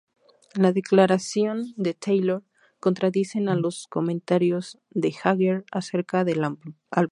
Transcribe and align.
Las 0.55 0.73
declaración 0.73 1.75
de 1.77 1.93
Taylor 1.93 2.41
contradicen 2.79 3.49
a 3.49 3.55
los 3.55 3.85
comentarios 3.85 4.79
de 4.89 5.11
Jagger 5.11 5.63
acerca 5.71 6.23
del 6.23 6.43
álbum. 6.43 6.73